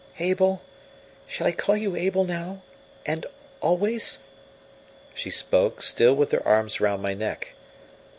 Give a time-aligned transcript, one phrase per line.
[0.17, 0.63] "Abel
[1.27, 2.63] shall I call you Abel now
[3.05, 3.27] and
[3.59, 4.17] always?"
[5.13, 7.53] she spoke, still with her arms round my neck.